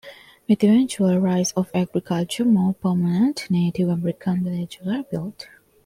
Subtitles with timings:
[0.49, 5.47] With the eventual rise of agriculture more permanent Native-American villages were built.